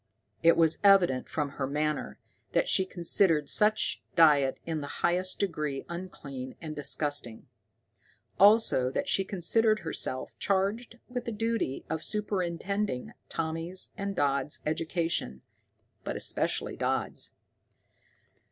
[0.41, 2.17] It was evident from her manner
[2.53, 7.45] that she considered such diet in the highest degree unclean and disgusting;
[8.39, 15.43] also that she considered herself charged with the duty of superintending Tommy's and Dodd's education,
[16.03, 17.35] but especially Dodd's.